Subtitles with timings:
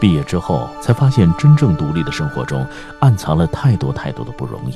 [0.00, 2.66] 毕业之后，才发现真正独立的生活中，
[3.00, 4.74] 暗藏了太多太多的不容易。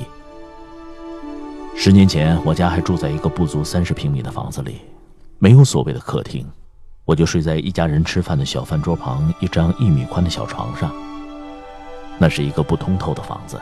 [1.75, 4.81] 十年前，我家还住在一个不足三十平米的房子里，
[5.39, 6.47] 没有所谓的客厅，
[7.03, 10.91] 我就睡在一家人吃饭的小饭桌旁一张一米宽的小床上。
[12.17, 13.59] 那是一个不通透的房子，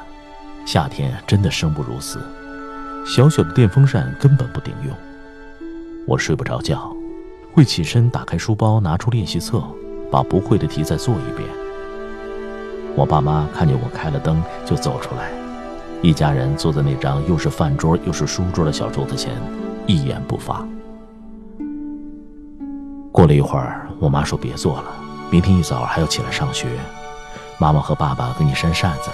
[0.66, 2.20] 夏天真的生不如死，
[3.06, 4.96] 小小的电风扇根本不顶用。
[6.06, 6.94] 我睡不着觉，
[7.54, 9.64] 会起身打开书包，拿出练习册。
[10.14, 11.50] 把不会的题再做一遍。
[12.96, 15.32] 我爸妈看见我开了灯，就走出来，
[16.04, 19.34] 一家人坐在那张又是饭桌又是书桌的小桌子前，
[19.88, 20.64] 一言不发。
[23.12, 24.86] 过了一会儿，我妈说：“别做了，
[25.32, 26.68] 明天一早还要起来上学，
[27.58, 29.10] 妈妈和爸爸给你扇扇子。”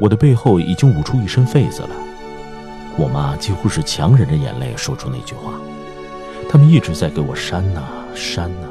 [0.00, 1.90] 我的背后已经捂出一身痱子了。
[2.96, 5.52] 我妈几乎是强忍着眼泪说出那句话
[6.48, 7.82] ：“他们一直在给我扇呐
[8.14, 8.68] 扇呐。”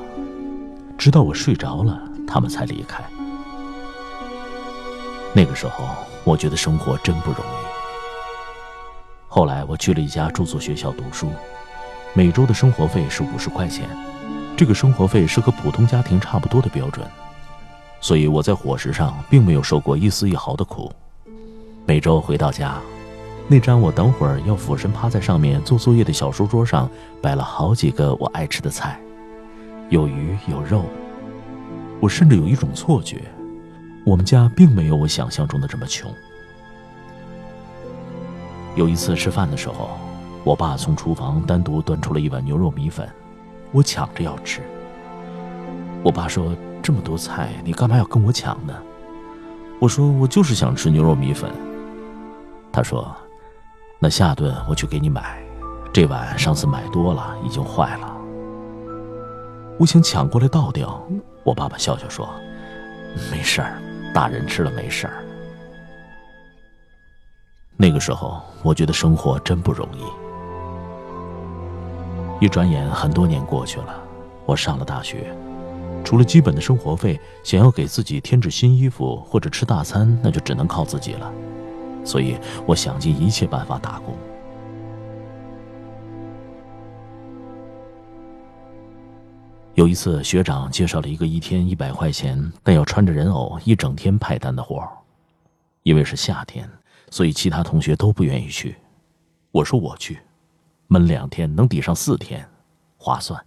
[0.97, 3.03] 直到我睡着了，他们才离开。
[5.33, 5.89] 那个时候，
[6.23, 7.63] 我觉得生活真不容易。
[9.27, 11.27] 后来，我去了一家住宿学校读书，
[12.13, 13.89] 每周的生活费是五十块钱，
[14.55, 17.05] 这个生活费是和普通家庭差不多的标准，
[17.99, 20.91] 所以我在伙食上并没有受过一丝一毫的苦。
[21.85, 22.75] 每周回到家，
[23.47, 26.87] 那张我等会儿要俯身趴在上面做作业的小书桌上，
[27.19, 28.99] 摆了好几个我爱吃的菜。
[29.89, 30.85] 有鱼有肉，
[31.99, 33.21] 我甚至有一种错觉，
[34.05, 36.11] 我们家并没有我想象中的这么穷。
[38.75, 39.91] 有一次吃饭的时候，
[40.43, 43.07] 我爸从厨房单独端出了一碗牛肉米粉，
[43.71, 44.61] 我抢着要吃。
[46.01, 48.73] 我爸说：“这么多菜，你干嘛要跟我抢呢？”
[49.79, 51.51] 我说：“我就是想吃牛肉米粉。”
[52.73, 53.15] 他说
[53.99, 55.41] ：“那下顿我去给你买，
[55.93, 58.11] 这碗上次买多了，已经坏了。”
[59.83, 61.05] 我想抢过来倒掉，
[61.43, 62.25] 我爸爸笑笑说
[63.29, 63.81] ：“没事儿，
[64.13, 65.21] 大人吃了没事儿。”
[67.75, 70.05] 那个时候，我觉得生活真不容易。
[72.45, 73.93] 一转眼，很多年过去了，
[74.45, 75.35] 我上了大学，
[76.05, 81.29] 除了基本的生活费，想要给自己添置新衣服或者吃大餐，那就只能靠自己了。
[82.05, 84.15] 所以，我想尽一切办法打工。
[89.75, 94.87] 有一次，学长介绍了一个一天一百块钱，但要穿着人偶一整天派单的活儿。
[95.81, 96.69] 因为是夏天，
[97.09, 98.75] 所以其他同学都不愿意去。
[99.51, 100.19] 我说我去，
[100.85, 102.47] 闷两天能抵上四天，
[102.97, 103.43] 划算。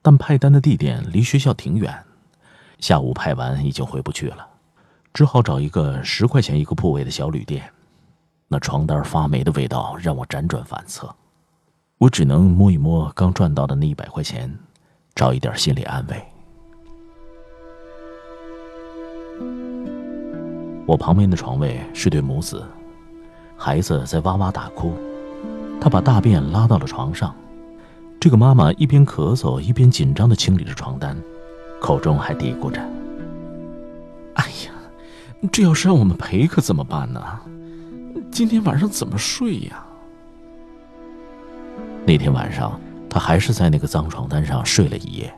[0.00, 1.92] 但派单的地点离学校挺远，
[2.78, 4.46] 下午派完已经回不去了，
[5.12, 7.68] 只好找一个十块钱一个铺位的小旅店。
[8.46, 11.12] 那床单发霉的味道让我辗转反侧，
[11.98, 14.56] 我只能摸一摸刚赚到的那一百块钱。
[15.14, 16.20] 找一点心理安慰。
[20.86, 22.66] 我旁边的床位是对母子，
[23.56, 24.92] 孩子在哇哇大哭，
[25.80, 27.34] 他把大便拉到了床上。
[28.20, 31.16] 这个妈妈一边咳嗽一边紧张的清理着床单，
[31.80, 32.80] 口中还嘀咕着
[34.34, 34.72] ：“哎呀，
[35.52, 37.22] 这要是让我们陪可怎么办呢？
[38.32, 39.86] 今天晚上怎么睡呀？”
[42.04, 42.80] 那天晚上。
[43.14, 45.32] 他还是在那个脏床单上睡了一夜。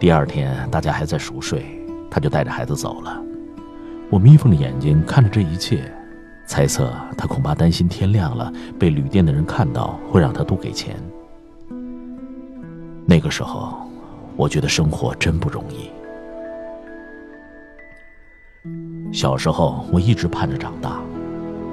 [0.00, 1.64] 第二天，大家还在熟睡，
[2.10, 3.22] 他就带着孩子走了。
[4.10, 5.88] 我眯缝着眼睛看着这一切，
[6.44, 10.96] 猜测他恐怕担心天亮了被旅店的人看到，会让他多给钱。
[13.06, 13.88] 那个时候，
[14.34, 15.88] 我觉得生活真不容易。
[19.12, 21.00] 小时候，我一直盼着长大，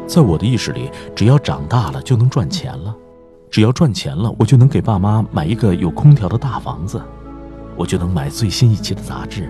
[0.05, 2.95] 在我的意识里，只要长大了就能赚钱了。
[3.49, 7.01] 只要赚钱了，我就能给爸妈买一个有空调的大房子。
[7.75, 9.49] 我就能买最新一期的杂志。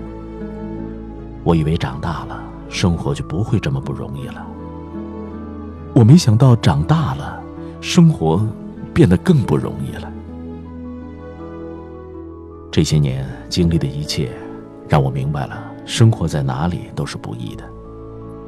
[1.44, 4.46] 我以为长大了，生活就不会这么不容易了。
[5.96, 7.42] 我没想到长大了，
[7.82, 8.46] 生活
[8.94, 10.12] 变得更不容易了。
[12.72, 14.32] 这些年经历的一切，
[14.88, 17.64] 让我明白了，生活在哪里都是不易的。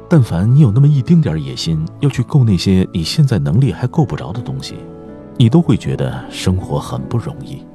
[0.08, 4.76] 但凡你有那么一丁点野心，要去够那些你现在能力还够不着的东西，
[5.42, 7.66] 你都会觉得生活很不容易。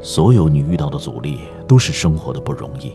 [0.00, 2.92] 所有你遇到的阻力，都是生活的不容易。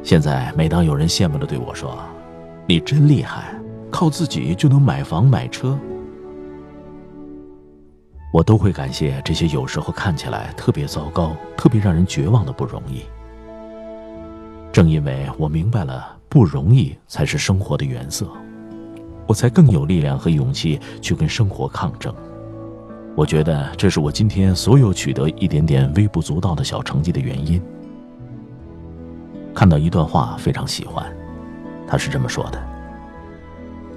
[0.00, 1.98] 现在，每当有人羡慕的对我说
[2.68, 3.60] ：“你真厉害，
[3.90, 5.76] 靠自己就能买房买车。”
[8.32, 13.02] 我都会感谢这些有时候看起来特别糟糕、特别让人绝望的不容易。
[14.70, 18.28] 正因为我明白了不容易才是生活的原色，
[19.26, 22.14] 我才更有力量和勇气去跟生活抗争。
[23.16, 27.62] 我觉得这是我今天所有取得一点点微不足道的小成绩的原因。
[29.54, 31.06] 看到一段话，非常喜欢，
[31.86, 32.60] 他是这么说的：“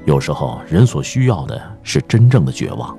[0.05, 2.95] 有时候人所需要的是真正的绝望。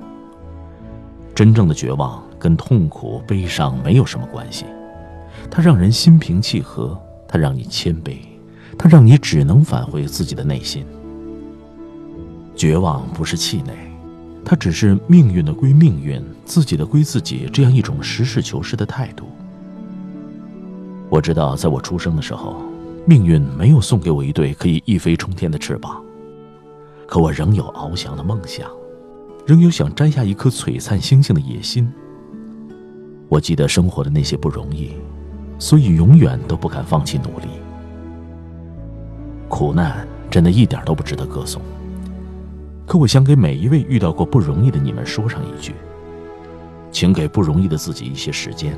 [1.33, 4.65] 真正的绝望跟痛苦、悲伤没有什么关系，
[5.49, 8.17] 它让人心平气和，它让你谦卑，
[8.77, 10.85] 它让你只能返回自己的内心。
[12.59, 13.73] 绝望不是气馁，
[14.43, 19.29] 它只是命运的归命运，自己的归自己这样一种实事求是的态度。”
[21.09, 22.57] 我知道，在我出生的时候，
[23.05, 26.03] 命运没有送给我一对可以一飞冲天的翅膀，
[27.07, 28.69] 可我仍有翱翔的梦想，
[29.47, 31.89] 仍有想摘下一颗璀璨星星的野心。
[33.29, 34.91] 我记得生活的那些不容易，
[35.59, 37.47] 所以永远都不敢放弃努力。
[39.47, 41.61] 苦难真的一点都不值得歌颂，
[42.89, 45.75] 可我想给每一位遇到过不容易的你们说上一句：
[46.91, 48.75] 请给不容易的自己一些时间。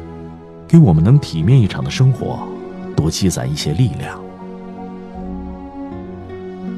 [0.68, 2.46] 给我们能体面一场的生活
[2.94, 4.22] 多积攒一些力量。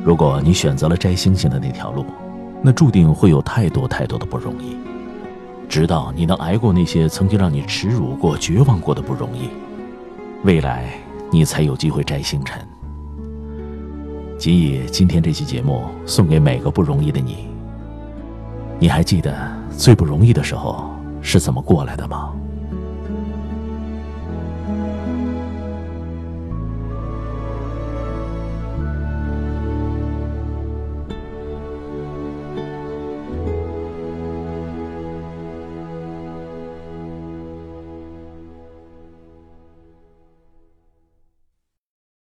[0.03, 2.05] 如果你选择了摘星星的那条路，
[2.61, 4.77] 那注定会有太多太多的不容易。
[5.67, 9.49] 直到你能挨过那些曾经让你耻辱过、绝望过的不容易，
[10.43, 10.87] 未来
[11.31, 12.59] 你才有机会摘星辰。
[14.43, 17.47] 仅以今天这期节目送给每个不容易的你。
[18.77, 19.33] 你还记得
[19.71, 22.33] 最不容易的时候是怎么过来的吗？